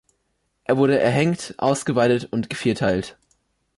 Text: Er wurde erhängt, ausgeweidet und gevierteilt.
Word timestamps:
Er 0.63 0.77
wurde 0.77 0.97
erhängt, 0.99 1.53
ausgeweidet 1.59 2.25
und 2.33 2.49
gevierteilt. 2.49 3.17